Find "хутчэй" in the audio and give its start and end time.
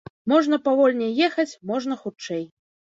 2.05-2.43